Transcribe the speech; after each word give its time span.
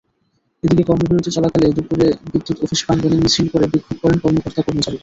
এদিকে 0.63 0.83
কর্মবিরতি 0.89 1.29
চলাকালে 1.33 1.67
দুপুরে 1.77 2.07
বিদ্যুৎ 2.31 2.57
অফিস 2.65 2.79
প্রাঙ্গণে 2.85 3.17
মিছিল 3.19 3.45
করে 3.53 3.65
বিক্ষোভ 3.73 3.97
করেন 4.03 4.17
কর্মকর্তা-কর্মচারীরা। 4.19 4.99